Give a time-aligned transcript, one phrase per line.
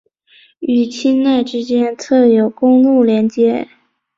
[0.61, 3.67] 与钦奈之间则有公路连接。